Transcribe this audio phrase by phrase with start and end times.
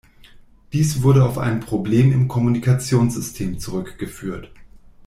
[0.73, 4.49] Dies wurde auf ein Problem im Kommunikationssystem zurückgeführt.